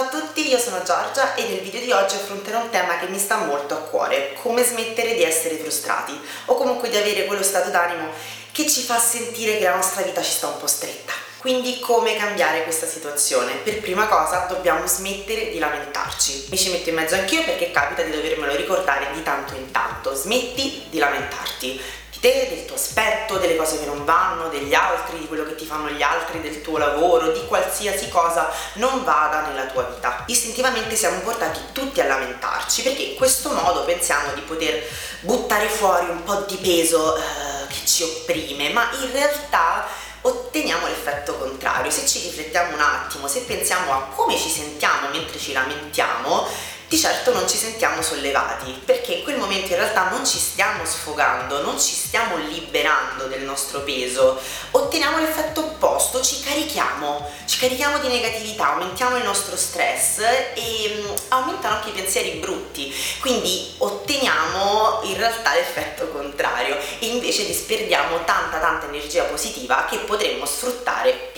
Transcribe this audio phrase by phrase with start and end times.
[0.00, 3.08] Ciao a tutti, io sono Giorgia e nel video di oggi affronterò un tema che
[3.08, 7.42] mi sta molto a cuore, come smettere di essere frustrati o comunque di avere quello
[7.42, 8.08] stato d'animo
[8.50, 11.12] che ci fa sentire che la nostra vita ci sta un po' stretta.
[11.40, 13.56] Quindi come cambiare questa situazione?
[13.56, 16.46] Per prima cosa dobbiamo smettere di lamentarci.
[16.48, 20.14] Mi ci metto in mezzo anch'io perché capita di dovermelo ricordare di tanto in tanto.
[20.14, 21.78] Smetti di lamentarti
[22.20, 25.64] te, del tuo aspetto, delle cose che non vanno, degli altri, di quello che ti
[25.64, 30.24] fanno gli altri, del tuo lavoro, di qualsiasi cosa non vada nella tua vita.
[30.26, 34.82] Istintivamente siamo portati tutti a lamentarci perché in questo modo pensiamo di poter
[35.20, 37.20] buttare fuori un po' di peso eh,
[37.68, 39.86] che ci opprime, ma in realtà
[40.22, 41.90] otteniamo l'effetto contrario.
[41.90, 46.46] Se ci riflettiamo un attimo, se pensiamo a come ci sentiamo mentre ci lamentiamo,
[46.90, 50.84] di certo non ci sentiamo sollevati, perché in quel momento in realtà non ci stiamo
[50.84, 54.36] sfogando, non ci stiamo liberando del nostro peso,
[54.72, 61.14] otteniamo l'effetto opposto, ci carichiamo, ci carichiamo di negatività, aumentiamo il nostro stress e mm,
[61.28, 68.58] aumentano anche i pensieri brutti, quindi otteniamo in realtà l'effetto contrario e invece disperdiamo tanta
[68.58, 71.30] tanta energia positiva che potremmo sfruttare.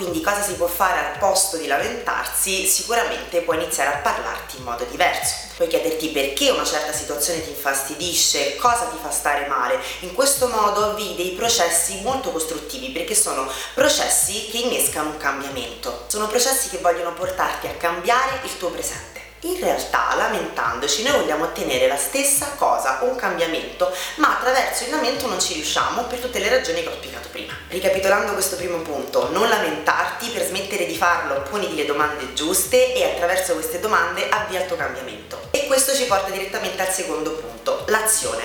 [0.00, 2.66] Quindi cosa si può fare al posto di lamentarsi?
[2.66, 5.48] Sicuramente puoi iniziare a parlarti in modo diverso.
[5.56, 9.78] Puoi chiederti perché una certa situazione ti infastidisce, cosa ti fa stare male.
[10.00, 16.04] In questo modo avvii dei processi molto costruttivi perché sono processi che innescano un cambiamento.
[16.06, 19.19] Sono processi che vogliono portarti a cambiare il tuo presente.
[19.42, 25.26] In realtà, lamentandoci, noi vogliamo ottenere la stessa cosa, un cambiamento, ma attraverso il lamento
[25.28, 27.56] non ci riusciamo per tutte le ragioni che ho spiegato prima.
[27.68, 33.02] Ricapitolando questo primo punto, non lamentarti, per smettere di farlo poniti le domande giuste e
[33.02, 35.48] attraverso queste domande avvia il tuo cambiamento.
[35.52, 38.42] E questo ci porta direttamente al secondo punto, l'azione.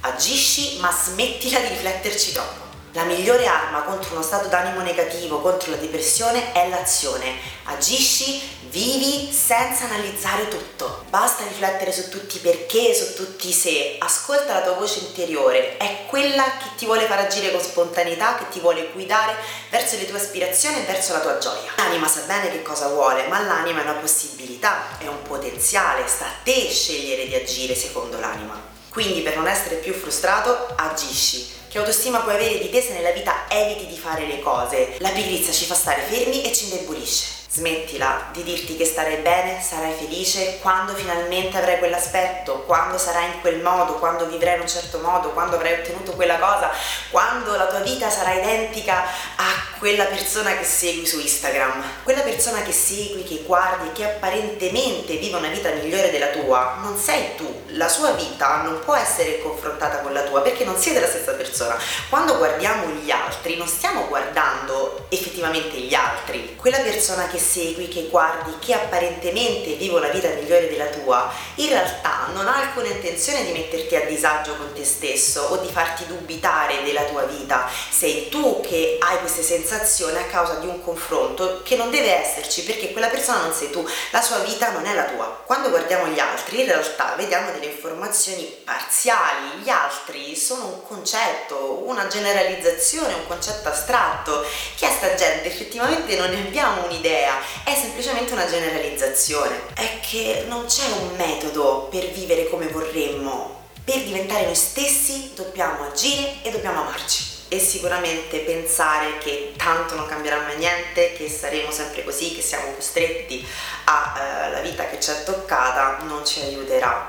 [0.00, 2.67] Agisci ma smettila di rifletterci troppo.
[2.92, 7.34] La migliore arma contro uno stato d'animo negativo, contro la depressione, è l'azione.
[7.64, 11.04] Agisci, vivi senza analizzare tutto.
[11.10, 13.96] Basta riflettere su tutti i perché, su tutti i se.
[13.98, 18.48] Ascolta la tua voce interiore, è quella che ti vuole far agire con spontaneità, che
[18.48, 19.34] ti vuole guidare
[19.68, 21.72] verso le tue aspirazioni e verso la tua gioia.
[21.76, 26.24] L'anima sa bene che cosa vuole, ma l'anima è una possibilità, è un potenziale, sta
[26.24, 28.58] a te scegliere di agire secondo l'anima.
[28.88, 33.46] Quindi per non essere più frustrato, agisci che autostima puoi avere di se nella vita
[33.48, 34.96] eviti di fare le cose?
[35.00, 37.37] La pigrizia ci fa stare fermi e ci indebolisce.
[37.58, 43.40] Smettila di dirti che starai bene, sarai felice quando finalmente avrai quell'aspetto, quando sarai in
[43.40, 46.70] quel modo, quando vivrai in un certo modo, quando avrai ottenuto quella cosa,
[47.10, 51.82] quando la tua vita sarà identica a quella persona che segui su Instagram.
[52.04, 56.96] Quella persona che segui, che guardi, che apparentemente vive una vita migliore della tua, non
[56.96, 57.62] sei tu.
[57.72, 61.32] La sua vita non può essere confrontata con la tua perché non siete la stessa
[61.32, 61.76] persona.
[62.08, 66.56] Quando guardiamo gli altri non stiamo guardando effettivamente gli altri.
[66.56, 71.68] Quella persona che segui, che guardi, che apparentemente vive una vita migliore della tua, in
[71.68, 76.06] realtà non ha alcuna intenzione di metterti a disagio con te stesso o di farti
[76.06, 77.68] dubitare della tua vita.
[77.90, 82.64] Sei tu che hai queste sensazioni a causa di un confronto che non deve esserci
[82.64, 85.42] perché quella persona non sei tu, la sua vita non è la tua.
[85.46, 91.82] Quando guardiamo gli altri, in realtà vediamo delle informazioni parziali, gli altri sono un concetto,
[91.86, 94.44] una generalizzazione, un concetto astratto.
[94.76, 95.46] Chi è sta gente?
[95.48, 99.60] Effettivamente non ne abbiamo un'idea è semplicemente una generalizzazione.
[99.74, 103.66] È che non c'è un metodo per vivere come vorremmo.
[103.84, 110.06] Per diventare noi stessi dobbiamo agire e dobbiamo amarci e sicuramente pensare che tanto non
[110.06, 113.46] cambierà mai niente, che saremo sempre così, che siamo costretti
[113.84, 117.08] alla eh, vita che ci è toccata, non ci aiuterà.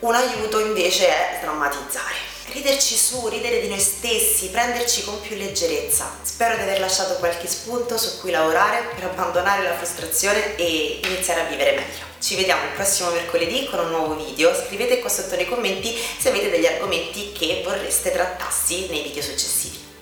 [0.00, 6.18] Un aiuto invece è sdrammatizzare riderci su, ridere di noi stessi, prenderci con più leggerezza.
[6.22, 11.42] Spero di aver lasciato qualche spunto su cui lavorare per abbandonare la frustrazione e iniziare
[11.42, 12.08] a vivere meglio.
[12.20, 16.28] Ci vediamo il prossimo mercoledì con un nuovo video, scrivete qua sotto nei commenti se
[16.28, 19.89] avete degli argomenti che vorreste trattassi nei video successivi.